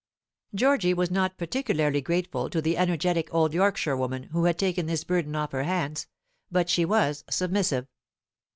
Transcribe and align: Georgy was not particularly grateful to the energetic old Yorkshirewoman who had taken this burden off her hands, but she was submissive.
Georgy 0.55 0.95
was 0.95 1.11
not 1.11 1.37
particularly 1.37 2.01
grateful 2.01 2.49
to 2.49 2.59
the 2.59 2.75
energetic 2.75 3.31
old 3.31 3.53
Yorkshirewoman 3.53 4.29
who 4.31 4.45
had 4.45 4.57
taken 4.57 4.87
this 4.87 5.03
burden 5.03 5.35
off 5.35 5.51
her 5.51 5.61
hands, 5.61 6.07
but 6.49 6.71
she 6.71 6.83
was 6.85 7.23
submissive. 7.29 7.85